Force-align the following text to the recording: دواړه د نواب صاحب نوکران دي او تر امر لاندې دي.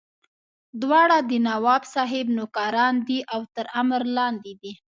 دواړه 0.81 1.17
د 1.29 1.31
نواب 1.47 1.83
صاحب 1.93 2.25
نوکران 2.37 2.95
دي 3.07 3.19
او 3.33 3.39
تر 3.55 3.65
امر 3.81 4.01
لاندې 4.17 4.53
دي. 4.61 4.71